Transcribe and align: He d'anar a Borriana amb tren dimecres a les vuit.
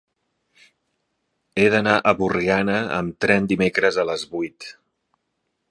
He 1.59 1.65
d'anar 1.75 1.93
a 1.99 2.15
Borriana 2.23 2.79
amb 2.99 3.19
tren 3.27 3.51
dimecres 3.53 4.01
a 4.05 4.09
les 4.13 4.29
vuit. 4.35 4.73